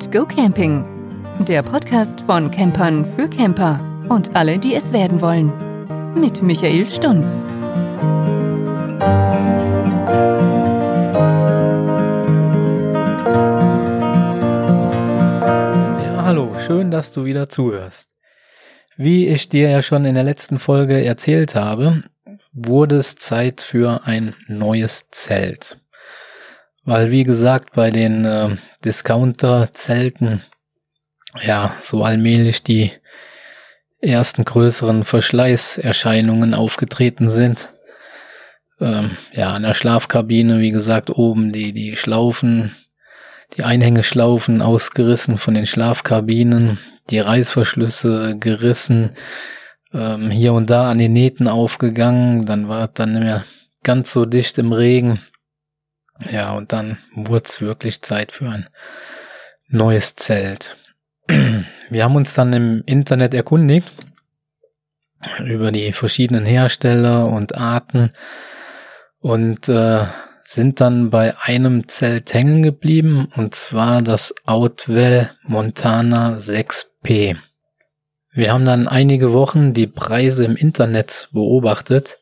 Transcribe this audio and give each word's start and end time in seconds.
and 0.00 0.12
Go 0.12 0.24
Camping. 0.24 0.84
Der 1.46 1.62
Podcast 1.62 2.22
von 2.22 2.50
Campern 2.50 3.04
für 3.16 3.28
Camper 3.28 3.80
und 4.08 4.34
alle, 4.34 4.58
die 4.58 4.74
es 4.74 4.92
werden 4.92 5.20
wollen. 5.20 5.52
Mit 6.14 6.42
Michael 6.42 6.86
Stunz. 6.86 7.42
Ja, 16.02 16.24
hallo, 16.24 16.58
schön, 16.58 16.90
dass 16.90 17.12
du 17.12 17.24
wieder 17.24 17.48
zuhörst. 17.48 18.08
Wie 18.96 19.28
ich 19.28 19.48
dir 19.48 19.70
ja 19.70 19.82
schon 19.82 20.04
in 20.04 20.14
der 20.14 20.24
letzten 20.24 20.58
Folge 20.58 21.04
erzählt 21.04 21.54
habe, 21.54 22.04
wurde 22.52 22.96
es 22.96 23.16
Zeit 23.16 23.60
für 23.60 24.00
ein 24.04 24.34
neues 24.46 25.04
Zelt. 25.10 25.79
Weil, 26.84 27.10
wie 27.10 27.24
gesagt, 27.24 27.72
bei 27.74 27.90
den 27.90 28.24
äh, 28.24 28.56
Discounter-Zelten 28.84 30.42
ja 31.42 31.74
so 31.82 32.02
allmählich 32.02 32.62
die 32.62 32.90
ersten 34.00 34.44
größeren 34.44 35.04
Verschleißerscheinungen 35.04 36.54
aufgetreten 36.54 37.28
sind. 37.28 37.74
Ähm, 38.80 39.16
ja, 39.32 39.52
an 39.52 39.62
der 39.62 39.74
Schlafkabine, 39.74 40.60
wie 40.60 40.70
gesagt, 40.70 41.10
oben 41.10 41.52
die, 41.52 41.72
die 41.72 41.96
Schlaufen, 41.96 42.74
die 43.56 43.62
Einhängeschlaufen 43.62 44.62
ausgerissen 44.62 45.36
von 45.36 45.54
den 45.54 45.66
Schlafkabinen, 45.66 46.78
die 47.10 47.18
Reißverschlüsse 47.18 48.36
gerissen, 48.38 49.10
ähm, 49.92 50.30
hier 50.30 50.54
und 50.54 50.70
da 50.70 50.90
an 50.90 50.98
den 50.98 51.12
Nähten 51.12 51.48
aufgegangen, 51.48 52.46
dann 52.46 52.68
war 52.68 52.84
es 52.84 52.90
dann 52.94 53.12
nicht 53.12 53.24
mehr 53.24 53.44
ganz 53.82 54.12
so 54.12 54.24
dicht 54.24 54.56
im 54.58 54.72
Regen. 54.72 55.20
Ja, 56.28 56.52
und 56.52 56.72
dann 56.72 56.98
wurde 57.14 57.44
es 57.46 57.60
wirklich 57.60 58.02
Zeit 58.02 58.32
für 58.32 58.48
ein 58.48 58.68
neues 59.68 60.16
Zelt. 60.16 60.76
Wir 61.90 62.04
haben 62.04 62.16
uns 62.16 62.34
dann 62.34 62.52
im 62.52 62.82
Internet 62.86 63.34
erkundigt 63.34 63.88
über 65.44 65.70
die 65.70 65.92
verschiedenen 65.92 66.46
Hersteller 66.46 67.26
und 67.26 67.56
Arten 67.56 68.12
und 69.20 69.68
äh, 69.68 70.06
sind 70.44 70.80
dann 70.80 71.10
bei 71.10 71.36
einem 71.38 71.88
Zelt 71.88 72.32
hängen 72.34 72.62
geblieben 72.62 73.28
und 73.36 73.54
zwar 73.54 74.02
das 74.02 74.34
Outwell 74.46 75.30
Montana 75.42 76.36
6P. 76.36 77.36
Wir 78.32 78.52
haben 78.52 78.64
dann 78.64 78.88
einige 78.88 79.32
Wochen 79.32 79.74
die 79.74 79.86
Preise 79.86 80.44
im 80.44 80.56
Internet 80.56 81.28
beobachtet 81.32 82.18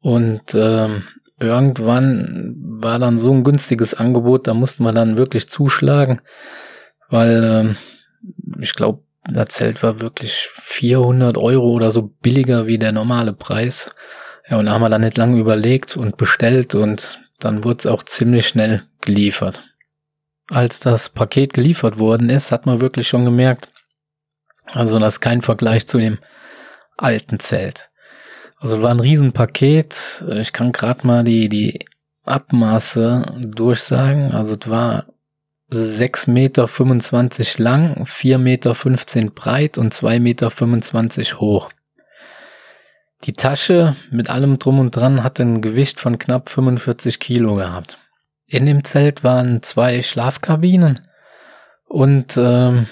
und 0.00 0.54
ähm, 0.54 1.04
irgendwann 1.40 2.56
war 2.60 2.98
dann 2.98 3.18
so 3.18 3.32
ein 3.32 3.44
günstiges 3.44 3.94
Angebot, 3.94 4.46
da 4.46 4.54
mussten 4.54 4.84
wir 4.84 4.92
dann 4.92 5.16
wirklich 5.16 5.48
zuschlagen, 5.48 6.20
weil 7.08 7.42
ähm, 7.44 7.76
ich 8.60 8.74
glaube, 8.74 9.02
das 9.24 9.48
Zelt 9.48 9.82
war 9.82 10.00
wirklich 10.00 10.48
400 10.54 11.36
Euro 11.36 11.70
oder 11.70 11.90
so 11.90 12.02
billiger 12.02 12.66
wie 12.66 12.78
der 12.78 12.92
normale 12.92 13.32
Preis. 13.32 13.90
Ja, 14.48 14.56
und 14.56 14.66
da 14.66 14.72
haben 14.72 14.82
wir 14.82 14.88
dann 14.88 15.02
nicht 15.02 15.16
lange 15.16 15.38
überlegt 15.38 15.96
und 15.96 16.16
bestellt 16.16 16.74
und 16.74 17.20
dann 17.38 17.64
wurde 17.64 17.78
es 17.80 17.86
auch 17.86 18.02
ziemlich 18.02 18.48
schnell 18.48 18.82
geliefert. 19.00 19.62
Als 20.50 20.80
das 20.80 21.08
Paket 21.08 21.52
geliefert 21.54 21.98
worden 21.98 22.28
ist, 22.28 22.50
hat 22.50 22.66
man 22.66 22.80
wirklich 22.80 23.08
schon 23.08 23.24
gemerkt, 23.24 23.68
also 24.72 24.98
das 24.98 25.14
ist 25.14 25.20
kein 25.20 25.42
Vergleich 25.42 25.86
zu 25.86 25.98
dem 25.98 26.18
alten 26.96 27.38
Zelt. 27.38 27.89
Also 28.60 28.82
war 28.82 28.90
ein 28.90 29.00
Riesenpaket. 29.00 30.22
Ich 30.36 30.52
kann 30.52 30.72
gerade 30.72 31.06
mal 31.06 31.24
die, 31.24 31.48
die 31.48 31.80
Abmaße 32.24 33.22
durchsagen. 33.38 34.32
Also 34.32 34.56
es 34.60 34.68
war 34.68 35.06
6,25 35.72 36.30
Meter 36.30 36.68
lang, 37.62 38.04
4,15 38.04 38.38
Meter 38.38 39.30
breit 39.30 39.78
und 39.78 39.94
2,25 39.94 40.18
Meter 40.20 41.40
hoch. 41.40 41.70
Die 43.24 43.32
Tasche 43.32 43.96
mit 44.10 44.28
allem 44.28 44.58
drum 44.58 44.78
und 44.78 44.94
dran 44.94 45.22
hatte 45.24 45.42
ein 45.42 45.62
Gewicht 45.62 45.98
von 45.98 46.18
knapp 46.18 46.50
45 46.50 47.18
Kilo 47.18 47.54
gehabt. 47.54 47.98
In 48.46 48.66
dem 48.66 48.84
Zelt 48.84 49.24
waren 49.24 49.62
zwei 49.62 50.02
Schlafkabinen 50.02 51.00
und 51.86 52.36
ähm, 52.36 52.86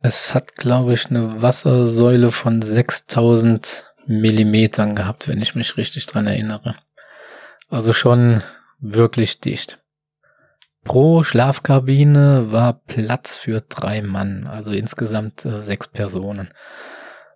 es 0.00 0.34
hat, 0.34 0.56
glaube 0.56 0.94
ich, 0.94 1.10
eine 1.10 1.42
Wassersäule 1.42 2.30
von 2.30 2.62
6000 2.62 3.95
Millimetern 4.06 4.94
gehabt, 4.94 5.28
wenn 5.28 5.42
ich 5.42 5.54
mich 5.54 5.76
richtig 5.76 6.06
dran 6.06 6.26
erinnere. 6.26 6.76
Also 7.68 7.92
schon 7.92 8.42
wirklich 8.78 9.40
dicht. 9.40 9.78
Pro 10.84 11.24
Schlafkabine 11.24 12.52
war 12.52 12.80
Platz 12.86 13.38
für 13.38 13.60
drei 13.60 14.02
Mann, 14.02 14.46
also 14.46 14.72
insgesamt 14.72 15.44
äh, 15.44 15.60
sechs 15.60 15.88
Personen. 15.88 16.48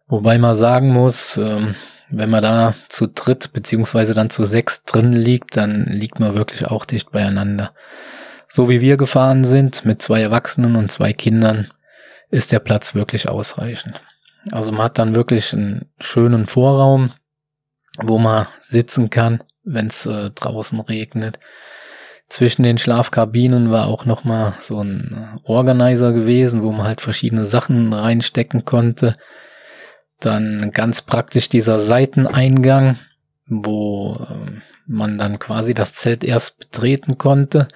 Wobei 0.06 0.38
man 0.38 0.54
sagen 0.54 0.92
muss, 0.92 1.36
ähm, 1.36 1.74
wenn 2.10 2.30
man 2.30 2.42
da 2.42 2.74
zu 2.88 3.08
dritt 3.08 3.52
beziehungsweise 3.52 4.14
dann 4.14 4.30
zu 4.30 4.44
sechs 4.44 4.84
drin 4.84 5.12
liegt, 5.12 5.56
dann 5.56 5.86
liegt 5.86 6.20
man 6.20 6.34
wirklich 6.34 6.66
auch 6.66 6.84
dicht 6.84 7.10
beieinander. 7.10 7.72
So 8.48 8.68
wie 8.68 8.80
wir 8.80 8.96
gefahren 8.96 9.44
sind, 9.44 9.84
mit 9.84 10.02
zwei 10.02 10.20
Erwachsenen 10.20 10.76
und 10.76 10.90
zwei 10.90 11.12
Kindern, 11.12 11.68
ist 12.30 12.52
der 12.52 12.60
Platz 12.60 12.94
wirklich 12.94 13.28
ausreichend. 13.28 14.00
Also 14.50 14.72
man 14.72 14.82
hat 14.82 14.98
dann 14.98 15.14
wirklich 15.14 15.52
einen 15.52 15.90
schönen 16.00 16.46
Vorraum, 16.46 17.10
wo 17.98 18.18
man 18.18 18.46
sitzen 18.60 19.10
kann, 19.10 19.42
wenn 19.64 19.88
es 19.88 20.06
äh, 20.06 20.30
draußen 20.30 20.80
regnet. 20.80 21.38
Zwischen 22.28 22.62
den 22.62 22.78
Schlafkabinen 22.78 23.70
war 23.70 23.86
auch 23.86 24.04
noch 24.04 24.24
mal 24.24 24.54
so 24.60 24.82
ein 24.82 25.40
Organizer 25.42 26.12
gewesen, 26.12 26.62
wo 26.62 26.70
man 26.70 26.86
halt 26.86 27.00
verschiedene 27.00 27.44
Sachen 27.44 27.92
reinstecken 27.92 28.64
konnte. 28.64 29.16
Dann 30.20 30.70
ganz 30.72 31.02
praktisch 31.02 31.48
dieser 31.48 31.80
Seiteneingang, 31.80 32.98
wo 33.46 34.14
äh, 34.28 34.60
man 34.86 35.18
dann 35.18 35.38
quasi 35.38 35.74
das 35.74 35.94
Zelt 35.94 36.24
erst 36.24 36.58
betreten 36.58 37.18
konnte. 37.18 37.68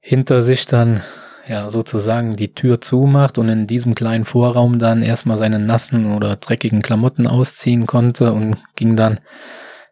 Hinter 0.00 0.42
sich 0.42 0.66
dann 0.66 1.02
ja 1.48 1.70
sozusagen 1.70 2.36
die 2.36 2.54
Tür 2.54 2.80
zumacht 2.80 3.38
und 3.38 3.48
in 3.48 3.66
diesem 3.66 3.94
kleinen 3.94 4.24
Vorraum 4.24 4.78
dann 4.78 5.02
erstmal 5.02 5.38
seine 5.38 5.58
nassen 5.58 6.14
oder 6.14 6.36
dreckigen 6.36 6.82
Klamotten 6.82 7.26
ausziehen 7.26 7.86
konnte 7.86 8.32
und 8.32 8.56
ging 8.74 8.96
dann 8.96 9.20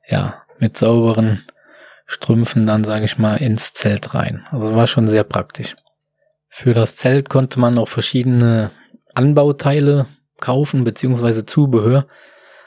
ja 0.08 0.42
mit 0.58 0.76
sauberen 0.76 1.44
Strümpfen 2.06 2.66
dann 2.66 2.84
sage 2.84 3.04
ich 3.04 3.18
mal 3.18 3.36
ins 3.36 3.72
Zelt 3.72 4.14
rein. 4.14 4.44
Also 4.50 4.74
war 4.74 4.86
schon 4.86 5.08
sehr 5.08 5.24
praktisch. 5.24 5.74
Für 6.48 6.74
das 6.74 6.96
Zelt 6.96 7.30
konnte 7.30 7.58
man 7.58 7.78
auch 7.78 7.88
verschiedene 7.88 8.70
Anbauteile 9.14 10.06
kaufen 10.40 10.84
beziehungsweise 10.84 11.46
Zubehör. 11.46 12.06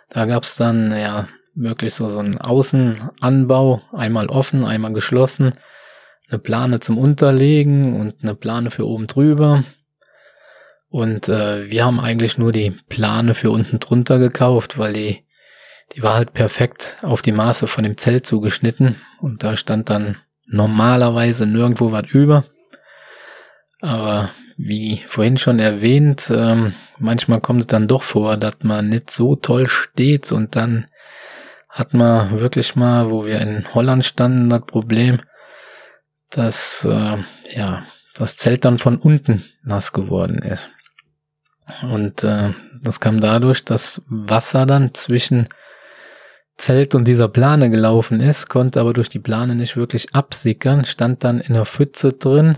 Da 0.09 0.25
gab's 0.25 0.55
dann 0.55 0.91
ja 0.91 1.27
wirklich 1.53 1.93
so 1.93 2.07
so 2.07 2.19
einen 2.19 2.37
Außenanbau, 2.37 3.81
einmal 3.91 4.29
offen, 4.29 4.65
einmal 4.65 4.93
geschlossen 4.93 5.53
eine 6.29 6.39
Plane 6.39 6.79
zum 6.79 6.97
Unterlegen 6.97 7.99
und 7.99 8.15
eine 8.21 8.35
Plane 8.35 8.71
für 8.71 8.87
oben 8.87 9.07
drüber. 9.07 9.63
Und 10.89 11.29
äh, 11.29 11.69
wir 11.69 11.85
haben 11.85 11.99
eigentlich 11.99 12.37
nur 12.37 12.51
die 12.51 12.71
Plane 12.89 13.33
für 13.33 13.51
unten 13.51 13.79
drunter 13.79 14.19
gekauft, 14.19 14.77
weil 14.77 14.93
die, 14.93 15.25
die 15.95 16.03
war 16.03 16.15
halt 16.15 16.33
perfekt 16.33 16.97
auf 17.01 17.21
die 17.21 17.31
Maße 17.31 17.67
von 17.67 17.83
dem 17.83 17.97
Zelt 17.97 18.25
zugeschnitten. 18.25 18.95
Und 19.19 19.43
da 19.43 19.57
stand 19.57 19.89
dann 19.89 20.17
normalerweise 20.45 21.45
nirgendwo 21.45 21.91
was 21.91 22.09
über. 22.09 22.45
Aber 23.81 24.29
wie 24.57 25.01
vorhin 25.07 25.37
schon 25.37 25.59
erwähnt, 25.59 26.31
ähm, 26.33 26.73
manchmal 26.97 27.41
kommt 27.41 27.61
es 27.61 27.67
dann 27.67 27.87
doch 27.87 28.01
vor, 28.01 28.37
dass 28.37 28.63
man 28.63 28.89
nicht 28.89 29.11
so 29.11 29.35
toll 29.35 29.67
steht 29.67 30.31
und 30.31 30.55
dann 30.55 30.87
hat 31.69 31.93
man 31.93 32.39
wirklich 32.39 32.75
mal, 32.75 33.11
wo 33.11 33.27
wir 33.27 33.39
in 33.39 33.71
Holland 33.75 34.03
standen, 34.03 34.49
das 34.49 34.65
Problem, 34.65 35.21
dass 36.29 36.85
äh, 36.85 37.17
ja 37.53 37.83
das 38.15 38.35
Zelt 38.37 38.65
dann 38.65 38.79
von 38.79 38.97
unten 38.97 39.43
nass 39.63 39.93
geworden 39.93 40.39
ist. 40.39 40.69
Und 41.83 42.23
äh, 42.23 42.53
das 42.81 42.99
kam 42.99 43.19
dadurch, 43.19 43.63
dass 43.65 44.01
Wasser 44.07 44.65
dann 44.65 44.93
zwischen 44.93 45.47
Zelt 46.57 46.95
und 46.95 47.05
dieser 47.05 47.27
Plane 47.27 47.69
gelaufen 47.69 48.19
ist, 48.19 48.49
konnte 48.49 48.79
aber 48.79 48.93
durch 48.93 49.09
die 49.09 49.19
Plane 49.19 49.55
nicht 49.55 49.77
wirklich 49.77 50.15
absickern, 50.15 50.85
stand 50.85 51.23
dann 51.23 51.39
in 51.39 51.53
der 51.53 51.65
Pfütze 51.65 52.13
drin 52.13 52.57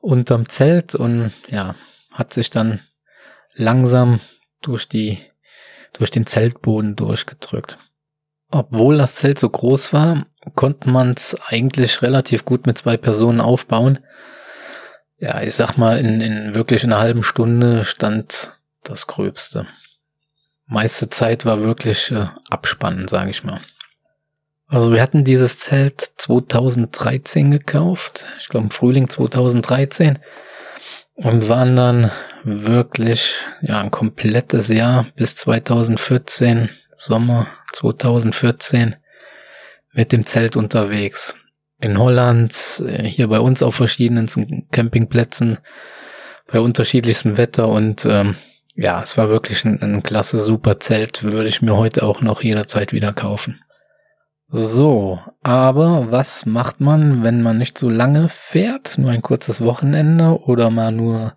unterm 0.00 0.48
Zelt 0.48 0.94
und 0.94 1.32
ja, 1.48 1.74
hat 2.12 2.34
sich 2.34 2.50
dann 2.50 2.80
langsam 3.54 4.20
durch 4.60 4.88
die 4.88 5.18
durch 5.94 6.10
den 6.10 6.26
Zeltboden 6.26 6.96
durchgedrückt. 6.96 7.78
Obwohl 8.50 8.98
das 8.98 9.16
Zelt 9.16 9.38
so 9.38 9.48
groß 9.48 9.92
war, 9.92 10.26
konnte 10.54 10.88
man 10.90 11.12
es 11.12 11.36
eigentlich 11.46 12.02
relativ 12.02 12.44
gut 12.44 12.66
mit 12.66 12.78
zwei 12.78 12.96
Personen 12.96 13.40
aufbauen. 13.40 13.98
Ja, 15.18 15.42
ich 15.42 15.54
sag 15.54 15.76
mal, 15.76 15.98
in, 15.98 16.20
in 16.20 16.54
wirklich 16.54 16.84
einer 16.84 17.00
halben 17.00 17.22
Stunde 17.22 17.84
stand 17.84 18.52
das 18.84 19.06
Gröbste. 19.06 19.66
Meiste 20.66 21.08
Zeit 21.10 21.44
war 21.44 21.62
wirklich 21.62 22.10
äh, 22.10 22.26
abspannend, 22.50 23.10
sage 23.10 23.30
ich 23.30 23.42
mal. 23.42 23.60
Also 24.66 24.92
wir 24.92 25.00
hatten 25.00 25.24
dieses 25.24 25.58
Zelt 25.58 26.12
2013 26.18 27.50
gekauft, 27.50 28.26
ich 28.38 28.48
glaube 28.48 28.64
im 28.64 28.70
Frühling 28.70 29.08
2013. 29.08 30.18
und 31.14 31.48
waren 31.48 31.74
dann 31.74 32.10
wirklich 32.44 33.46
ja 33.62 33.80
ein 33.80 33.90
komplettes 33.90 34.68
Jahr 34.68 35.06
bis 35.16 35.36
2014 35.36 36.68
Sommer 36.94 37.46
2014 37.72 38.96
mit 39.98 40.12
dem 40.12 40.26
Zelt 40.26 40.54
unterwegs. 40.54 41.34
In 41.80 41.98
Holland, 41.98 42.80
äh, 42.86 43.02
hier 43.02 43.26
bei 43.26 43.40
uns 43.40 43.64
auf 43.64 43.74
verschiedenen 43.74 44.28
Campingplätzen, 44.70 45.58
bei 46.46 46.60
unterschiedlichstem 46.60 47.36
Wetter 47.36 47.66
und 47.68 48.06
ähm, 48.06 48.36
ja, 48.76 49.02
es 49.02 49.18
war 49.18 49.28
wirklich 49.28 49.64
ein, 49.64 49.82
ein 49.82 50.04
klasse, 50.04 50.38
super 50.38 50.78
Zelt, 50.78 51.24
würde 51.24 51.48
ich 51.48 51.62
mir 51.62 51.76
heute 51.76 52.04
auch 52.04 52.20
noch 52.20 52.42
jederzeit 52.42 52.92
wieder 52.92 53.12
kaufen. 53.12 53.60
So, 54.46 55.18
aber 55.42 56.12
was 56.12 56.46
macht 56.46 56.80
man, 56.80 57.24
wenn 57.24 57.42
man 57.42 57.58
nicht 57.58 57.76
so 57.76 57.90
lange 57.90 58.28
fährt, 58.28 58.98
nur 58.98 59.10
ein 59.10 59.20
kurzes 59.20 59.60
Wochenende 59.60 60.40
oder 60.44 60.70
mal 60.70 60.92
nur 60.92 61.34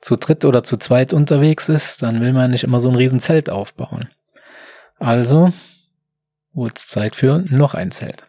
zu 0.00 0.16
dritt 0.16 0.44
oder 0.44 0.64
zu 0.64 0.76
zweit 0.76 1.12
unterwegs 1.12 1.68
ist, 1.68 2.02
dann 2.02 2.20
will 2.20 2.32
man 2.32 2.50
nicht 2.50 2.64
immer 2.64 2.80
so 2.80 2.88
ein 2.88 2.96
riesen 2.96 3.20
Zelt 3.20 3.48
aufbauen. 3.48 4.08
Also 4.98 5.52
wurde 6.52 6.74
es 6.76 6.88
Zeit 6.88 7.16
für 7.16 7.38
noch 7.38 7.74
ein 7.74 7.90
Zelt. 7.90 8.26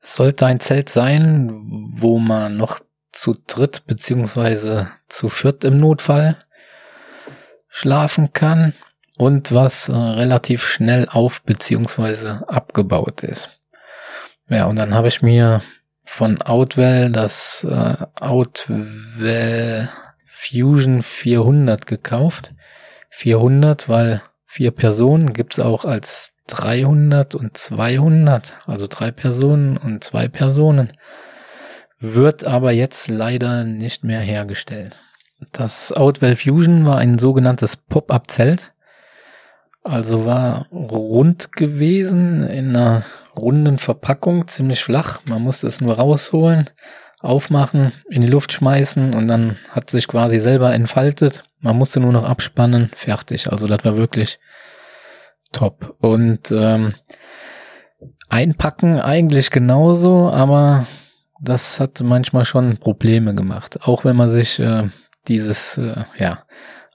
Es 0.00 0.16
sollte 0.16 0.46
ein 0.46 0.60
Zelt 0.60 0.88
sein, 0.88 1.50
wo 1.94 2.18
man 2.18 2.56
noch 2.56 2.80
zu 3.12 3.36
dritt 3.46 3.86
beziehungsweise 3.86 4.90
zu 5.08 5.28
viert 5.28 5.64
im 5.64 5.78
Notfall 5.78 6.36
schlafen 7.68 8.32
kann 8.32 8.74
und 9.16 9.52
was 9.52 9.88
äh, 9.88 9.94
relativ 9.94 10.66
schnell 10.66 11.08
auf 11.08 11.42
beziehungsweise 11.42 12.48
abgebaut 12.48 13.22
ist. 13.22 13.48
Ja, 14.48 14.66
und 14.66 14.76
dann 14.76 14.94
habe 14.94 15.08
ich 15.08 15.22
mir 15.22 15.62
von 16.04 16.42
Outwell 16.42 17.10
das 17.10 17.64
äh, 17.68 17.96
Outwell 18.20 19.88
Fusion 20.26 21.02
400 21.02 21.86
gekauft. 21.86 22.52
400, 23.10 23.88
weil 23.88 24.22
vier 24.44 24.70
Personen 24.70 25.32
gibt's 25.32 25.58
auch 25.58 25.84
als 25.84 26.33
300 26.48 27.34
und 27.34 27.56
200, 27.56 28.56
also 28.66 28.86
drei 28.86 29.10
Personen 29.10 29.76
und 29.76 30.04
zwei 30.04 30.28
Personen, 30.28 30.92
wird 31.98 32.44
aber 32.44 32.72
jetzt 32.72 33.08
leider 33.08 33.64
nicht 33.64 34.04
mehr 34.04 34.20
hergestellt. 34.20 34.96
Das 35.52 35.92
Outwell 35.92 36.36
Fusion 36.36 36.84
war 36.84 36.98
ein 36.98 37.18
sogenanntes 37.18 37.76
Pop-up-Zelt, 37.76 38.72
also 39.82 40.24
war 40.24 40.66
rund 40.70 41.52
gewesen 41.52 42.46
in 42.48 42.70
einer 42.70 43.02
runden 43.36 43.78
Verpackung, 43.78 44.48
ziemlich 44.48 44.82
flach. 44.82 45.20
Man 45.26 45.42
musste 45.42 45.66
es 45.66 45.80
nur 45.80 45.96
rausholen, 45.96 46.70
aufmachen, 47.20 47.92
in 48.08 48.22
die 48.22 48.28
Luft 48.28 48.52
schmeißen 48.52 49.14
und 49.14 49.28
dann 49.28 49.56
hat 49.70 49.90
sich 49.90 50.08
quasi 50.08 50.40
selber 50.40 50.72
entfaltet. 50.72 51.44
Man 51.60 51.76
musste 51.76 52.00
nur 52.00 52.12
noch 52.12 52.24
abspannen, 52.24 52.90
fertig. 52.94 53.50
Also 53.50 53.66
das 53.66 53.84
war 53.84 53.96
wirklich 53.96 54.38
top. 55.54 55.96
Und 56.00 56.52
ähm, 56.52 56.94
einpacken 58.28 59.00
eigentlich 59.00 59.50
genauso, 59.50 60.28
aber 60.30 60.86
das 61.40 61.80
hat 61.80 62.00
manchmal 62.02 62.44
schon 62.44 62.76
Probleme 62.76 63.34
gemacht. 63.34 63.78
Auch 63.82 64.04
wenn 64.04 64.16
man 64.16 64.30
sich 64.30 64.58
äh, 64.58 64.88
dieses 65.28 65.78
äh, 65.78 66.04
ja 66.18 66.44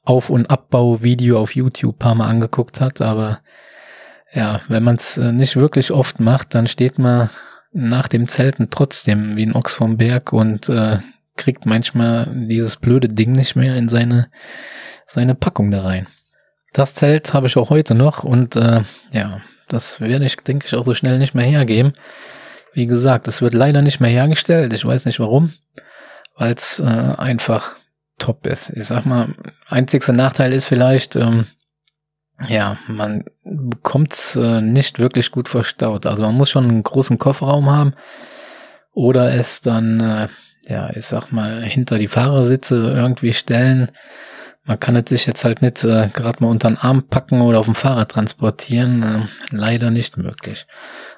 Auf- 0.03 0.29
und 0.29 0.49
Abbau-Video 0.49 1.39
auf 1.39 1.55
YouTube 1.55 1.99
paar 1.99 2.15
Mal 2.15 2.27
angeguckt 2.27 2.81
hat, 2.81 3.01
aber 3.01 3.39
ja, 4.33 4.61
wenn 4.67 4.83
man 4.83 4.95
es 4.95 5.17
äh, 5.17 5.31
nicht 5.31 5.55
wirklich 5.55 5.91
oft 5.91 6.19
macht, 6.19 6.53
dann 6.53 6.67
steht 6.67 6.99
man 6.99 7.29
nach 7.71 8.07
dem 8.07 8.27
Zelten 8.27 8.69
trotzdem 8.69 9.35
wie 9.35 9.45
ein 9.45 9.55
Ochs 9.55 9.75
vom 9.75 9.97
Berg 9.97 10.33
und 10.33 10.69
äh, 10.69 10.99
kriegt 11.35 11.65
manchmal 11.65 12.27
dieses 12.47 12.77
blöde 12.77 13.07
Ding 13.07 13.31
nicht 13.31 13.55
mehr 13.55 13.75
in 13.75 13.89
seine 13.89 14.29
seine 15.07 15.35
Packung 15.35 15.71
da 15.71 15.81
rein. 15.81 16.07
Das 16.73 16.93
Zelt 16.93 17.33
habe 17.33 17.47
ich 17.47 17.57
auch 17.57 17.69
heute 17.69 17.95
noch 17.95 18.23
und 18.23 18.55
äh, 18.55 18.81
ja, 19.11 19.41
das 19.67 20.01
werde 20.01 20.25
ich, 20.25 20.35
denke 20.37 20.65
ich, 20.67 20.75
auch 20.75 20.85
so 20.85 20.93
schnell 20.93 21.17
nicht 21.17 21.35
mehr 21.35 21.45
hergeben. 21.45 21.93
Wie 22.73 22.85
gesagt, 22.85 23.27
es 23.27 23.41
wird 23.41 23.53
leider 23.53 23.81
nicht 23.81 23.99
mehr 23.99 24.09
hergestellt. 24.09 24.73
Ich 24.73 24.85
weiß 24.85 25.05
nicht 25.05 25.19
warum, 25.19 25.53
weil 26.35 26.53
es 26.53 26.79
äh, 26.79 26.83
einfach 26.83 27.71
top 28.19 28.45
ist. 28.45 28.69
Ich 28.71 28.85
sag 28.85 29.05
mal, 29.05 29.29
einzigster 29.67 30.13
Nachteil 30.13 30.53
ist 30.53 30.65
vielleicht, 30.65 31.15
ähm, 31.15 31.45
ja, 32.47 32.77
man 32.87 33.25
bekommt's 33.43 34.35
äh, 34.35 34.61
nicht 34.61 34.99
wirklich 34.99 35.31
gut 35.31 35.49
verstaut. 35.49 36.05
Also 36.05 36.23
man 36.23 36.35
muss 36.35 36.49
schon 36.49 36.65
einen 36.65 36.83
großen 36.83 37.17
Kofferraum 37.17 37.69
haben 37.69 37.93
oder 38.93 39.33
es 39.33 39.61
dann, 39.61 39.99
äh, 39.99 40.27
ja, 40.67 40.91
ich 40.91 41.05
sag 41.05 41.31
mal, 41.31 41.63
hinter 41.63 41.97
die 41.97 42.07
Fahrersitze 42.07 42.75
irgendwie 42.75 43.33
stellen 43.33 43.91
man 44.69 44.79
kann 44.79 44.95
es 44.95 45.09
sich 45.09 45.25
jetzt 45.25 45.45
halt 45.45 45.63
nicht 45.63 45.83
äh, 45.83 46.09
gerade 46.13 46.43
mal 46.43 46.49
unter 46.51 46.67
den 46.67 46.77
Arm 46.77 47.01
packen 47.01 47.41
oder 47.41 47.57
auf 47.57 47.65
dem 47.65 47.73
Fahrrad 47.73 48.11
transportieren. 48.11 49.01
Äh, 49.01 49.25
leider 49.49 49.89
nicht 49.89 50.15
möglich. 50.15 50.67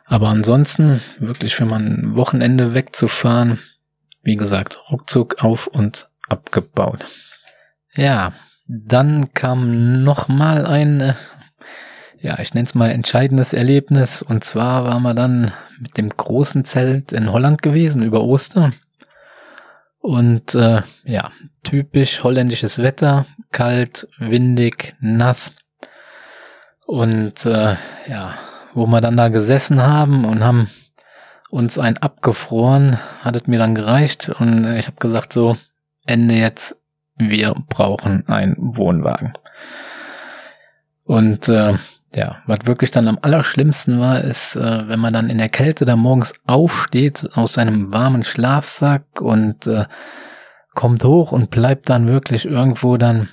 Aber 0.06 0.30
ansonsten 0.30 1.02
wirklich 1.20 1.54
für 1.54 1.66
mein 1.66 2.16
Wochenende 2.16 2.74
wegzufahren, 2.74 3.60
wie 4.24 4.38
gesagt, 4.38 4.80
ruckzuck 4.90 5.44
auf 5.44 5.68
und 5.68 6.10
abgebaut. 6.30 7.04
Ja, 7.94 8.32
dann 8.70 9.34
kam 9.34 10.02
noch 10.02 10.30
mal 10.30 10.66
ein, 10.66 11.02
äh, 11.02 11.14
ja, 12.22 12.40
ich 12.40 12.54
nenne 12.54 12.68
es 12.68 12.74
mal 12.74 12.90
entscheidendes 12.90 13.52
Erlebnis. 13.52 14.22
Und 14.22 14.46
zwar 14.46 14.86
waren 14.86 15.04
wir 15.04 15.14
dann 15.14 15.52
mit 15.78 15.98
dem 15.98 16.08
großen 16.08 16.64
Zelt 16.64 17.12
in 17.12 17.34
Holland 17.34 17.62
gewesen 17.62 18.02
über 18.02 18.24
Ostern. 18.24 18.76
Und 20.02 20.56
äh, 20.56 20.82
ja, 21.06 21.30
typisch 21.64 22.24
holländisches 22.24 22.80
Wetter, 22.80 23.26
kalt, 23.52 24.08
windig, 24.18 24.96
nass. 25.00 25.56
Und 26.88 27.46
äh, 27.46 27.76
ja, 28.08 28.36
wo 28.74 28.88
wir 28.88 29.02
dann 29.02 29.16
da 29.16 29.28
gesessen 29.28 29.82
haben 29.82 30.26
und 30.26 30.44
haben 30.44 30.70
uns 31.52 31.78
ein 31.78 31.98
abgefroren, 31.98 32.98
hat 33.20 33.36
es 33.36 33.46
mir 33.46 33.60
dann 33.60 33.76
gereicht 33.76 34.30
und 34.30 34.66
ich 34.76 34.88
habe 34.88 34.98
gesagt 34.98 35.34
so, 35.34 35.58
Ende 36.06 36.36
jetzt, 36.36 36.78
wir 37.16 37.54
brauchen 37.70 38.28
einen 38.28 38.56
Wohnwagen. 38.58 39.34
Und 41.04 41.48
äh, 41.50 41.74
ja, 42.14 42.42
was 42.46 42.60
wirklich 42.66 42.92
dann 42.92 43.08
am 43.08 43.20
allerschlimmsten 43.22 44.00
war, 44.00 44.22
ist, 44.22 44.56
äh, 44.56 44.88
wenn 44.88 45.00
man 45.00 45.14
dann 45.14 45.30
in 45.30 45.38
der 45.38 45.50
Kälte 45.50 45.86
da 45.86 45.96
morgens 45.96 46.34
aufsteht 46.46 47.30
aus 47.36 47.54
seinem 47.54 47.94
warmen 47.94 48.24
Schlafsack 48.24 49.22
und 49.22 49.68
äh, 49.68 49.86
kommt 50.74 51.04
hoch 51.04 51.32
und 51.32 51.50
bleibt 51.50 51.90
dann 51.90 52.08
wirklich 52.08 52.46
irgendwo 52.46 52.98
dann 52.98 53.30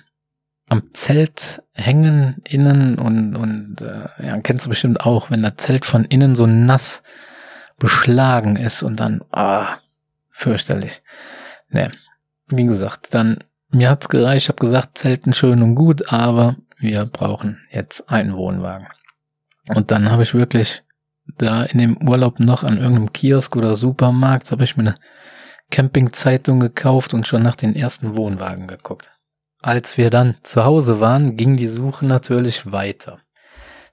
am 0.68 0.82
Zelt 0.94 1.62
hängen 1.73 2.42
innen 2.47 2.99
und 2.99 3.37
und 3.37 3.80
äh, 3.80 4.26
ja, 4.26 4.38
kennst 4.40 4.66
du 4.66 4.70
bestimmt 4.70 5.00
auch, 5.00 5.30
wenn 5.30 5.42
das 5.42 5.56
Zelt 5.56 5.85
von 5.85 6.04
innen 6.04 6.35
so 6.35 6.47
nass 6.47 7.02
beschlagen 7.78 8.56
ist 8.56 8.82
und 8.82 9.00
dann 9.00 9.23
ah 9.32 9.78
fürchterlich. 10.30 11.02
Ne, 11.70 11.90
wie 12.49 12.64
gesagt, 12.64 13.14
dann 13.14 13.38
mir 13.70 13.90
hat's 13.90 14.08
gereicht, 14.08 14.44
ich 14.44 14.49
habe 14.49 14.61
gesagt, 14.61 14.99
Zelten 14.99 15.32
schön 15.32 15.62
und 15.62 15.75
gut, 15.75 16.12
aber 16.12 16.56
wir 16.78 17.06
brauchen 17.06 17.58
jetzt 17.70 18.08
einen 18.11 18.37
Wohnwagen. 18.37 18.88
Und 19.75 19.90
dann 19.90 20.11
habe 20.11 20.23
ich 20.23 20.35
wirklich 20.35 20.82
da 21.37 21.64
in 21.64 21.78
dem 21.78 22.08
Urlaub 22.08 22.40
noch 22.40 22.62
an 22.62 22.78
irgendeinem 22.78 23.12
Kiosk 23.12 23.54
oder 23.56 23.76
Supermarkt, 23.76 24.50
habe 24.50 24.64
ich 24.64 24.76
mir 24.76 24.82
eine 24.82 24.94
Campingzeitung 25.70 26.61
gekauft 26.61 27.12
und 27.12 27.26
schon 27.26 27.42
nach 27.42 27.56
den 27.56 27.76
ersten 27.76 28.16
Wohnwagen 28.16 28.66
geguckt. 28.66 29.11
Als 29.61 29.99
wir 29.99 30.08
dann 30.08 30.37
zu 30.42 30.64
Hause 30.64 31.00
waren, 31.00 31.37
ging 31.37 31.56
die 31.56 31.66
Suche 31.66 32.06
natürlich 32.06 32.73
weiter. 32.73 33.18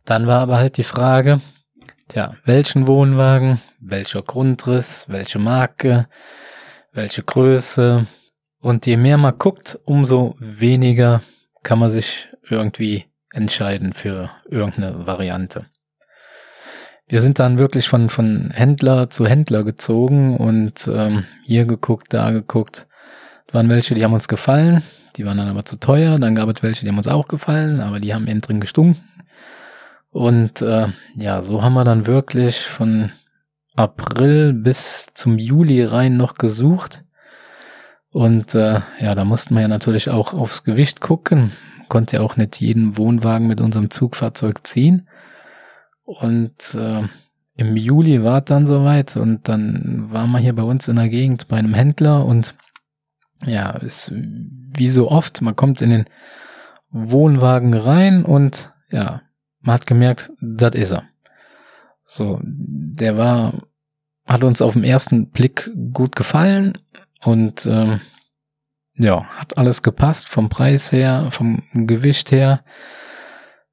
Dann 0.05 0.27
war 0.27 0.41
aber 0.41 0.57
halt 0.57 0.77
die 0.77 0.83
Frage, 0.83 1.41
tja, 2.07 2.35
welchen 2.45 2.87
Wohnwagen, 2.87 3.59
welcher 3.79 4.21
Grundriss, 4.21 5.05
welche 5.09 5.39
Marke, 5.39 6.07
welche 6.93 7.23
Größe. 7.23 8.05
Und 8.61 8.85
je 8.85 8.97
mehr 8.97 9.17
man 9.17 9.37
guckt, 9.37 9.79
umso 9.83 10.35
weniger 10.39 11.21
kann 11.63 11.79
man 11.79 11.89
sich 11.89 12.29
irgendwie 12.49 13.05
entscheiden 13.33 13.93
für 13.93 14.31
irgendeine 14.49 15.05
Variante. 15.05 15.65
Wir 17.07 17.21
sind 17.21 17.37
dann 17.37 17.59
wirklich 17.59 17.87
von, 17.87 18.09
von 18.09 18.49
Händler 18.51 19.09
zu 19.09 19.27
Händler 19.27 19.63
gezogen 19.63 20.37
und 20.37 20.89
ähm, 20.91 21.25
hier 21.43 21.65
geguckt, 21.65 22.07
da 22.13 22.31
geguckt. 22.31 22.87
Da 23.47 23.55
waren 23.55 23.69
welche, 23.69 23.93
die 23.93 24.03
haben 24.03 24.13
uns 24.13 24.27
gefallen, 24.27 24.81
die 25.15 25.25
waren 25.25 25.37
dann 25.37 25.49
aber 25.49 25.65
zu 25.65 25.79
teuer. 25.79 26.17
Dann 26.17 26.33
gab 26.33 26.49
es 26.49 26.63
welche, 26.63 26.83
die 26.83 26.89
haben 26.89 26.97
uns 26.97 27.07
auch 27.07 27.27
gefallen, 27.27 27.79
aber 27.79 27.99
die 27.99 28.13
haben 28.13 28.25
innen 28.25 28.41
drin 28.41 28.59
gestunken. 28.59 29.03
Und 30.09 30.61
äh, 30.61 30.87
ja, 31.15 31.41
so 31.41 31.61
haben 31.61 31.73
wir 31.73 31.83
dann 31.83 32.07
wirklich 32.07 32.61
von 32.61 33.11
April 33.75 34.53
bis 34.53 35.07
zum 35.13 35.37
Juli 35.37 35.83
rein 35.83 36.17
noch 36.17 36.35
gesucht. 36.35 37.03
Und 38.09 38.55
äh, 38.55 38.79
ja, 38.99 39.13
da 39.13 39.25
mussten 39.25 39.53
wir 39.53 39.61
ja 39.61 39.67
natürlich 39.67 40.09
auch 40.09 40.33
aufs 40.33 40.63
Gewicht 40.63 41.01
gucken 41.01 41.51
konnte 41.89 42.21
auch 42.21 42.37
nicht 42.37 42.59
jeden 42.59 42.97
Wohnwagen 42.97 43.47
mit 43.47 43.61
unserem 43.61 43.89
Zugfahrzeug 43.89 44.65
ziehen. 44.65 45.07
Und 46.03 46.75
äh, 46.75 47.03
im 47.57 47.77
Juli 47.77 48.23
war 48.23 48.39
es 48.39 48.45
dann 48.45 48.65
soweit 48.65 49.15
und 49.15 49.47
dann 49.47 50.11
waren 50.11 50.31
wir 50.31 50.39
hier 50.39 50.53
bei 50.53 50.63
uns 50.63 50.87
in 50.87 50.97
der 50.97 51.09
Gegend 51.09 51.47
bei 51.47 51.57
einem 51.57 51.73
Händler 51.73 52.25
und 52.25 52.55
ja, 53.45 53.71
ist 53.71 54.11
wie 54.13 54.89
so 54.89 55.09
oft, 55.09 55.41
man 55.41 55.55
kommt 55.55 55.81
in 55.81 55.89
den 55.89 56.05
Wohnwagen 56.89 57.73
rein 57.73 58.23
und 58.25 58.73
ja, 58.91 59.21
man 59.61 59.75
hat 59.75 59.87
gemerkt, 59.87 60.31
das 60.41 60.75
ist 60.75 60.91
er. 60.91 61.03
So, 62.05 62.39
der 62.43 63.17
war, 63.17 63.53
hat 64.25 64.43
uns 64.43 64.61
auf 64.61 64.73
den 64.73 64.83
ersten 64.83 65.29
Blick 65.29 65.71
gut 65.91 66.15
gefallen 66.15 66.77
und 67.23 67.65
ähm, 67.65 67.99
ja, 68.97 69.25
hat 69.37 69.57
alles 69.57 69.83
gepasst 69.83 70.29
vom 70.29 70.49
Preis 70.49 70.91
her, 70.91 71.27
vom 71.31 71.63
Gewicht 71.73 72.31
her. 72.31 72.63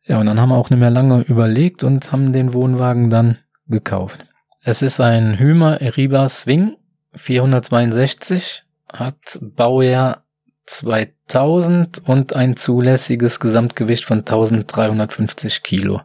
Ja, 0.05 0.19
und 0.19 0.27
dann 0.27 0.41
haben 0.41 0.49
wir 0.49 0.57
auch 0.57 0.71
nicht 0.71 0.81
mehr 0.81 0.91
lange 0.91 1.21
überlegt 1.23 1.85
und 1.85 2.11
haben 2.11 2.33
den 2.33 2.53
Wohnwagen 2.53 3.09
dann 3.09 3.39
gekauft. 3.69 4.25
Es 4.63 4.83
ist 4.83 5.01
ein 5.01 5.39
Hymer 5.39 5.81
Eriba 5.81 6.29
Swing 6.29 6.77
462, 7.15 8.65
hat 8.93 9.39
Baujahr 9.41 10.25
2000 10.67 12.07
und 12.07 12.35
ein 12.35 12.57
zulässiges 12.57 13.41
Gesamtgewicht 13.41 14.05
von 14.05 14.21
1350 14.21 15.63
Kilo. 15.63 16.01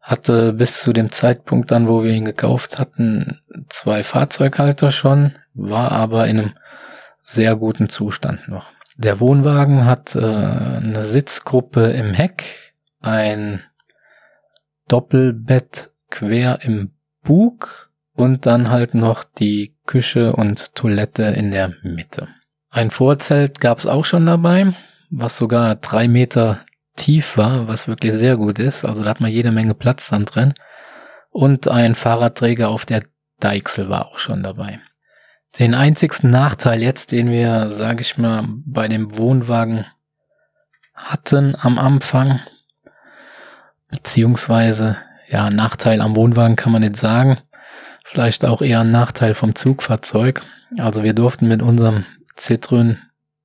Hatte 0.00 0.52
bis 0.52 0.80
zu 0.80 0.92
dem 0.92 1.12
Zeitpunkt 1.12 1.70
dann, 1.70 1.88
wo 1.88 2.02
wir 2.02 2.12
ihn 2.12 2.24
gekauft 2.24 2.78
hatten, 2.78 3.40
zwei 3.68 4.02
Fahrzeughalter 4.02 4.90
schon, 4.90 5.36
war 5.54 5.92
aber 5.92 6.26
in 6.26 6.38
einem 6.38 6.54
sehr 7.32 7.56
guten 7.56 7.88
Zustand 7.88 8.48
noch. 8.48 8.70
Der 8.96 9.20
Wohnwagen 9.20 9.86
hat 9.86 10.14
äh, 10.14 10.20
eine 10.20 11.02
Sitzgruppe 11.02 11.90
im 11.90 12.12
Heck, 12.12 12.74
ein 13.00 13.62
Doppelbett 14.88 15.90
quer 16.10 16.58
im 16.62 16.90
Bug 17.22 17.90
und 18.14 18.46
dann 18.46 18.70
halt 18.70 18.94
noch 18.94 19.24
die 19.24 19.76
Küche 19.86 20.34
und 20.34 20.74
Toilette 20.74 21.24
in 21.24 21.50
der 21.50 21.72
Mitte. 21.82 22.28
Ein 22.68 22.90
Vorzelt 22.90 23.60
gab 23.60 23.78
es 23.78 23.86
auch 23.86 24.04
schon 24.04 24.26
dabei, 24.26 24.72
was 25.10 25.36
sogar 25.36 25.76
drei 25.76 26.08
Meter 26.08 26.60
tief 26.96 27.36
war, 27.36 27.68
was 27.68 27.88
wirklich 27.88 28.12
sehr 28.12 28.36
gut 28.36 28.58
ist. 28.58 28.84
Also 28.84 29.02
da 29.02 29.10
hat 29.10 29.20
man 29.20 29.30
jede 29.30 29.52
Menge 29.52 29.74
Platz 29.74 30.10
dann 30.10 30.24
drin. 30.24 30.54
Und 31.30 31.68
ein 31.68 31.94
Fahrradträger 31.94 32.68
auf 32.68 32.84
der 32.84 33.02
Deichsel 33.38 33.88
war 33.88 34.08
auch 34.08 34.18
schon 34.18 34.42
dabei. 34.42 34.80
Den 35.58 35.74
einzigsten 35.74 36.30
Nachteil 36.30 36.82
jetzt, 36.82 37.12
den 37.12 37.30
wir, 37.30 37.70
sage 37.70 38.02
ich 38.02 38.16
mal, 38.16 38.44
bei 38.64 38.88
dem 38.88 39.16
Wohnwagen 39.16 39.84
hatten 40.94 41.56
am 41.60 41.78
Anfang, 41.78 42.40
beziehungsweise, 43.90 44.96
ja, 45.28 45.50
Nachteil 45.50 46.00
am 46.00 46.14
Wohnwagen 46.14 46.56
kann 46.56 46.72
man 46.72 46.82
nicht 46.82 46.96
sagen, 46.96 47.38
vielleicht 48.04 48.44
auch 48.44 48.62
eher 48.62 48.80
ein 48.80 48.90
Nachteil 48.90 49.34
vom 49.34 49.54
Zugfahrzeug. 49.54 50.42
Also 50.78 51.02
wir 51.02 51.14
durften 51.14 51.48
mit 51.48 51.62
unserem 51.62 52.04
Citroën 52.38 52.96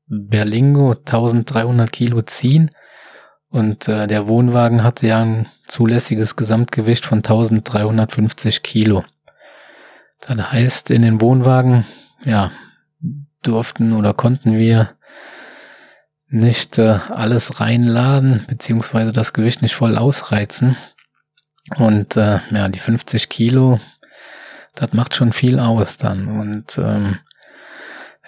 Berlingo 0.07 0.91
1300 0.91 1.91
Kilo 1.91 2.21
ziehen 2.21 2.69
und 3.49 3.87
äh, 3.87 4.05
der 4.07 4.27
Wohnwagen 4.27 4.83
hatte 4.83 5.07
ja 5.07 5.21
ein 5.21 5.47
zulässiges 5.65 6.35
Gesamtgewicht 6.35 7.05
von 7.05 7.19
1350 7.19 8.63
Kilo. 8.63 9.03
Das 10.27 10.51
heißt, 10.51 10.89
in 10.91 11.03
den 11.03 11.21
Wohnwagen, 11.21 11.85
ja, 12.23 12.51
durften 13.43 13.93
oder 13.93 14.13
konnten 14.13 14.57
wir 14.57 14.95
nicht 16.27 16.79
äh, 16.79 16.99
alles 17.09 17.59
reinladen, 17.59 18.45
beziehungsweise 18.47 19.13
das 19.13 19.33
Gewicht 19.33 19.61
nicht 19.61 19.75
voll 19.75 19.97
ausreizen. 19.97 20.75
Und 21.77 22.17
äh, 22.17 22.39
ja, 22.51 22.67
die 22.67 22.79
50 22.79 23.29
Kilo, 23.29 23.79
das 24.73 24.93
macht 24.93 25.15
schon 25.15 25.33
viel 25.33 25.59
aus 25.59 25.97
dann. 25.97 26.27
Und 26.27 26.77
ähm, 26.77 27.19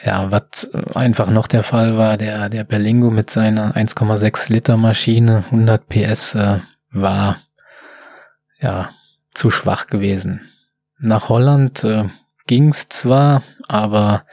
ja, 0.03 0.31
was 0.31 0.71
einfach 0.95 1.29
noch 1.29 1.47
der 1.47 1.63
Fall 1.63 1.97
war, 1.97 2.17
der, 2.17 2.49
der 2.49 2.63
Berlingo 2.63 3.09
mit 3.09 3.31
seiner 3.31 3.75
1,6 3.75 4.51
Liter 4.53 4.77
Maschine, 4.77 5.43
100 5.45 5.89
PS, 5.89 6.35
äh, 6.35 6.59
war 6.91 7.37
ja 8.59 8.89
zu 9.33 9.49
schwach 9.49 9.87
gewesen. 9.87 10.46
Nach 10.99 11.29
Holland 11.29 11.83
äh, 11.83 12.05
ging's 12.47 12.89
zwar, 12.89 13.43
aber 13.67 14.23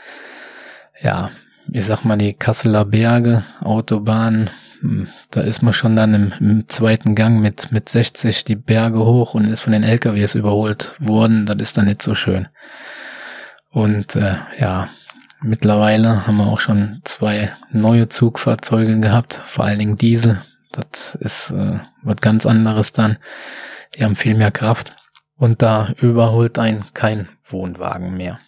ja, 1.01 1.31
ich 1.71 1.85
sag 1.85 2.05
mal, 2.05 2.17
die 2.17 2.33
Kasseler 2.33 2.87
Berge, 2.87 3.45
Autobahn, 3.61 4.49
hm, 4.81 5.09
da 5.31 5.43
ist 5.43 5.63
man 5.63 5.75
schon 5.75 5.97
dann 5.97 6.15
im, 6.15 6.33
im, 6.41 6.69
zweiten 6.69 7.15
Gang 7.15 7.41
mit, 7.41 7.71
mit 7.71 7.89
60 7.89 8.45
die 8.45 8.57
Berge 8.57 9.01
hoch 9.01 9.35
und 9.35 9.45
ist 9.45 9.61
von 9.61 9.73
den 9.73 9.83
LKWs 9.83 10.35
überholt 10.35 10.95
worden. 10.99 11.45
Das 11.45 11.57
ist 11.61 11.77
dann 11.77 11.87
nicht 11.87 12.01
so 12.01 12.15
schön. 12.15 12.49
Und 13.71 14.17
äh, 14.17 14.37
ja, 14.59 14.89
mittlerweile 15.43 16.27
haben 16.27 16.37
wir 16.39 16.47
auch 16.47 16.61
schon 16.61 17.01
zwei 17.05 17.53
neue 17.71 18.09
Zugfahrzeuge 18.09 19.01
gehabt, 19.01 19.43
vor 19.45 19.65
allen 19.65 19.79
Dingen 19.79 19.97
Diesel. 19.97 20.41
Das 20.73 21.15
ist 21.17 21.51
äh, 21.51 21.79
was 22.03 22.17
ganz 22.17 22.47
anderes 22.47 22.93
dann. 22.93 23.19
Die 23.95 24.05
haben 24.05 24.17
viel 24.17 24.35
mehr 24.35 24.51
Kraft 24.51 24.95
und 25.37 25.63
da 25.63 25.89
überholt 26.01 26.59
ein 26.59 26.85
kein 26.95 27.29
Wohnwagen 27.49 28.17
mehr. 28.17 28.39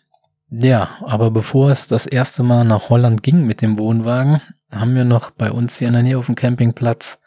Ja, 0.49 0.91
aber 1.05 1.31
bevor 1.31 1.71
es 1.71 1.89
das 1.89 2.07
erste 2.07 2.43
Mal 2.43 2.65
nach 2.65 2.89
Holland 2.89 3.23
ging 3.23 3.45
mit 3.45 3.63
dem 3.63 3.79
Wohnwagen, 3.79 4.41
haben 4.73 4.95
wir 4.95 5.05
noch 5.05 5.31
bei 5.31 5.51
uns 5.51 5.79
hier 5.79 5.89
in 5.89 5.95
der 5.95 6.03
Nähe 6.03 6.19
auf 6.19 6.27
dem 6.27 6.35
Campingplatz 6.35 7.19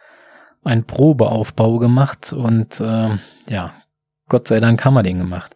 einen 0.63 0.85
Probeaufbau 0.85 1.79
gemacht 1.79 2.33
und 2.33 2.79
äh, 2.79 3.17
ja, 3.49 3.71
Gott 4.27 4.47
sei 4.47 4.59
Dank 4.59 4.83
haben 4.85 4.93
wir 4.93 5.03
den 5.03 5.17
gemacht. 5.17 5.55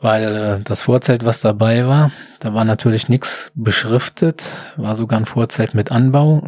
Weil 0.00 0.36
äh, 0.36 0.60
das 0.62 0.82
Vorzelt, 0.82 1.24
was 1.24 1.40
dabei 1.40 1.86
war, 1.86 2.10
da 2.40 2.52
war 2.52 2.64
natürlich 2.64 3.08
nichts 3.08 3.50
beschriftet, 3.54 4.46
war 4.76 4.94
sogar 4.94 5.18
ein 5.18 5.26
Vorzelt 5.26 5.74
mit 5.74 5.90
Anbau, 5.90 6.42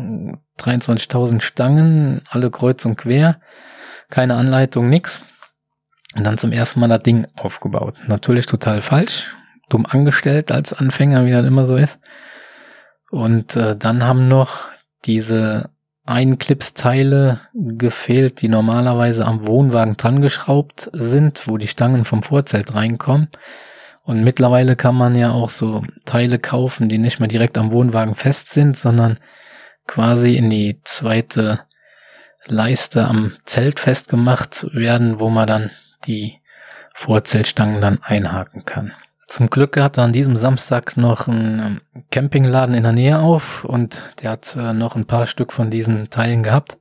23.000 0.59 1.41
Stangen, 1.41 2.23
alle 2.29 2.51
kreuz 2.51 2.85
und 2.85 2.97
quer, 2.97 3.41
keine 4.11 4.35
Anleitung, 4.35 4.89
nix. 4.89 5.23
Und 6.19 6.25
dann 6.25 6.37
zum 6.37 6.51
ersten 6.51 6.81
Mal 6.81 6.89
das 6.89 7.05
Ding 7.05 7.29
aufgebaut. 7.37 7.95
Natürlich 8.09 8.47
total 8.47 8.83
falsch, 8.83 9.37
dumm 9.69 9.87
angestellt 9.87 10.51
als 10.51 10.73
Anfänger, 10.73 11.25
wie 11.25 11.31
das 11.31 11.47
immer 11.47 11.65
so 11.65 11.77
ist. 11.77 12.01
Und 13.13 13.55
äh, 13.55 13.77
dann 13.77 14.03
haben 14.05 14.27
noch 14.27 14.63
diese 15.05 15.71
Einclipsteile 16.07 17.39
gefehlt, 17.55 18.43
die 18.43 18.49
normalerweise 18.49 19.27
am 19.27 19.47
Wohnwagen 19.47 19.97
dran 19.97 20.21
geschraubt 20.21 20.91
sind, 20.93 21.47
wo 21.47 21.57
die 21.57 21.69
Stangen 21.69 22.05
vom 22.05 22.25
Vorzelt 22.25 22.75
reinkommen. 22.75 23.29
Und 24.03 24.25
mittlerweile 24.25 24.75
kann 24.75 24.97
man 24.97 25.15
ja 25.15 25.31
auch 25.31 25.51
so 25.51 25.85
Teile 26.05 26.41
kaufen, 26.41 26.89
die 26.89 26.99
nicht 26.99 27.21
mehr 27.21 27.29
direkt 27.29 27.59
am 27.59 27.71
Wohnwagen 27.71 28.17
fest 28.17 28.51
sind, 28.51 28.77
sondern 28.77 29.21
quasi 29.87 30.35
in 30.35 30.51
die 30.51 30.81
zweite 30.83 31.61
Leiste 32.47 33.07
am 33.07 33.37
Zelt 33.45 33.79
festgemacht 33.79 34.67
werden, 34.73 35.21
wo 35.21 35.31
man 35.31 35.47
dann 35.47 35.71
die 36.07 36.41
Vorzeltstangen 36.95 37.81
dann 37.81 38.03
einhaken 38.03 38.65
kann. 38.65 38.93
Zum 39.29 39.51
Glück 39.51 39.77
hat 39.77 39.99
er 39.99 40.05
an 40.05 40.13
diesem 40.13 40.37
Samstag 40.37 40.97
noch 40.97 41.29
einen 41.29 41.83
ähm, 41.95 42.05
Campingladen 42.11 42.75
in 42.75 42.83
der 42.83 42.93
Nähe 42.93 43.19
auf 43.19 43.65
und 43.65 44.03
der 44.23 44.31
hat 44.31 44.57
äh, 44.57 44.73
noch 44.73 44.97
ein 44.97 45.07
paar 45.07 45.27
Stück 45.27 45.53
von 45.53 45.71
diesen 45.71 46.09
Teilen 46.09 46.43
gehabt. 46.43 46.79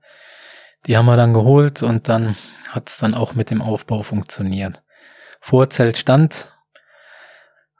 Die 0.85 0.95
haben 0.95 1.07
wir 1.07 1.17
dann 1.17 1.33
geholt 1.33 1.83
und 1.83 2.07
dann 2.07 2.37
hat 2.69 2.87
es 2.87 2.97
dann 2.97 3.15
auch 3.15 3.35
mit 3.35 3.51
dem 3.51 3.61
Aufbau 3.61 4.01
funktioniert. 4.01 4.81
Vorzelt 5.41 5.97
stand, 5.97 6.57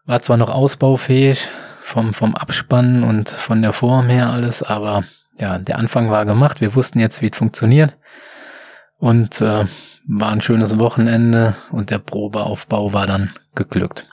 war 0.06 0.22
zwar 0.22 0.36
noch 0.36 0.50
ausbaufähig 0.50 1.50
vom, 1.79 2.13
vom 2.13 2.36
Abspannen 2.36 3.03
und 3.03 3.29
von 3.29 3.62
der 3.62 3.72
Form 3.72 4.10
her 4.10 4.29
alles, 4.29 4.63
aber 4.63 5.06
ja, 5.39 5.60
der 5.60 5.77
Anfang 5.77 6.12
war 6.12 6.25
gemacht. 6.25 6.60
Wir 6.60 6.75
wussten 6.75 7.00
jetzt, 7.00 7.22
wie 7.22 7.29
es 7.29 7.38
funktioniert. 7.38 7.96
Und 8.98 9.42
äh, 9.42 9.66
war 10.08 10.32
ein 10.32 10.42
schönes 10.42 10.80
Wochenende 10.80 11.56
und 11.72 11.89
der 11.89 12.00
Probeaufbau 12.00 12.94
war 12.94 13.06
dann 13.06 13.32
geglückt. 13.56 14.08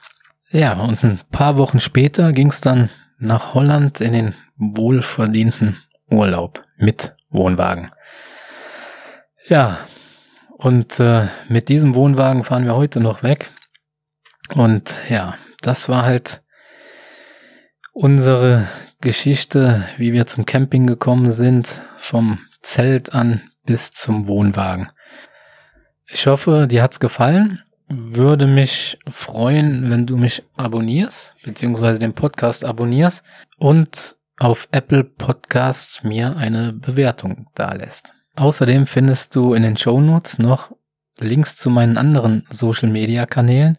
Ja, 0.51 0.75
und 0.75 1.03
ein 1.03 1.21
paar 1.31 1.57
Wochen 1.57 1.81
später 1.81 2.33
ging 2.33 2.49
es 2.49 2.61
dann 2.61 2.91
nach 3.19 3.55
Holland 3.55 4.01
in 4.01 4.13
den 4.13 4.35
wohlverdienten 4.57 5.77
Urlaub 6.11 6.65
mit 6.77 7.17
Wohnwagen. 7.31 7.91
Ja, 9.49 9.79
und 10.51 11.01
äh, 11.01 11.27
mit 11.49 11.69
diesem 11.69 11.95
Wohnwagen 11.95 12.45
fahren 12.45 12.65
wir 12.65 12.77
heute 12.77 13.01
noch 13.01 13.23
weg. 13.23 13.51
Und 14.55 15.03
ja, 15.09 15.35
das 15.61 15.89
war 15.89 16.05
halt 16.05 16.43
unsere 17.93 18.67
Geschichte, 19.01 19.85
wie 19.97 20.13
wir 20.13 20.27
zum 20.27 20.47
Camping 20.47 20.87
gekommen 20.87 21.33
sind, 21.33 21.83
vom 21.97 22.41
Zelt 22.63 23.15
an 23.15 23.51
bis 23.65 23.93
zum 23.93 24.27
Wohnwagen. 24.27 24.89
Ich 26.07 26.27
hoffe, 26.27 26.67
dir 26.69 26.83
hat's 26.83 27.01
gefallen. 27.01 27.63
Würde 27.89 28.47
mich 28.47 28.99
freuen, 29.11 29.91
wenn 29.91 30.07
du 30.07 30.17
mich 30.17 30.43
abonnierst, 30.57 31.37
beziehungsweise 31.43 31.99
den 31.99 32.15
Podcast 32.15 32.65
abonnierst 32.65 33.23
und 33.59 34.17
auf 34.39 34.69
Apple 34.73 35.05
Podcasts 35.05 36.03
mir 36.03 36.37
eine 36.37 36.73
Bewertung 36.73 37.49
dalässt. 37.55 38.13
Außerdem 38.37 38.87
findest 38.87 39.37
du 39.37 39.55
in 39.55 39.63
den 39.63 39.77
Show 39.77 40.01
Notes 40.01 40.39
noch 40.39 40.73
Links 41.19 41.57
zu 41.57 41.71
meinen 41.71 41.97
anderen 41.97 42.45
Social 42.51 42.89
Media 42.89 43.27
Kanälen, 43.27 43.77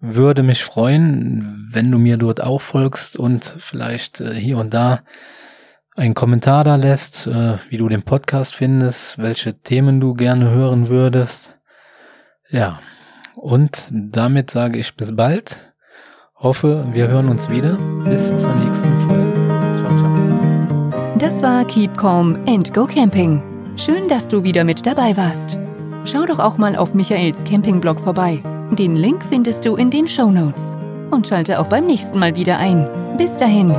Würde 0.00 0.42
mich 0.42 0.64
freuen, 0.64 1.68
wenn 1.70 1.90
du 1.90 1.98
mir 1.98 2.16
dort 2.16 2.42
auch 2.42 2.60
folgst 2.60 3.16
und 3.16 3.44
vielleicht 3.44 4.20
äh, 4.20 4.34
hier 4.34 4.58
und 4.58 4.74
da 4.74 5.02
einen 5.96 6.14
Kommentar 6.14 6.64
da 6.64 6.76
lässt, 6.76 7.26
äh, 7.26 7.54
wie 7.68 7.76
du 7.76 7.88
den 7.88 8.02
Podcast 8.02 8.54
findest, 8.54 9.18
welche 9.18 9.54
Themen 9.54 10.00
du 10.00 10.14
gerne 10.14 10.50
hören 10.50 10.88
würdest. 10.88 11.56
Ja, 12.50 12.80
und 13.34 13.88
damit 13.92 14.50
sage 14.50 14.78
ich 14.78 14.94
bis 14.96 15.14
bald. 15.14 15.60
Hoffe, 16.36 16.86
wir 16.92 17.08
hören 17.08 17.28
uns 17.28 17.48
wieder. 17.50 17.76
Bis 18.04 18.28
zur 18.28 18.54
nächsten 18.54 18.98
Folge. 19.08 19.32
Ciao, 19.78 19.96
ciao. 19.98 21.18
Das 21.18 21.42
war 21.42 21.64
Keep 21.64 21.96
Calm 21.96 22.36
and 22.46 22.74
Go 22.74 22.86
Camping. 22.86 23.42
Schön, 23.76 24.08
dass 24.08 24.28
du 24.28 24.42
wieder 24.42 24.64
mit 24.64 24.84
dabei 24.84 25.16
warst. 25.16 25.56
Schau 26.04 26.26
doch 26.26 26.40
auch 26.40 26.58
mal 26.58 26.74
auf 26.74 26.94
Michaels 26.94 27.44
Campingblog 27.44 28.00
vorbei. 28.00 28.42
Den 28.72 28.96
Link 28.96 29.22
findest 29.28 29.64
du 29.64 29.76
in 29.76 29.90
den 29.90 30.08
Show 30.08 30.30
Notes. 30.30 30.72
Und 31.10 31.28
schalte 31.28 31.60
auch 31.60 31.68
beim 31.68 31.86
nächsten 31.86 32.18
Mal 32.18 32.34
wieder 32.34 32.58
ein. 32.58 32.88
Bis 33.16 33.36
dahin. 33.36 33.70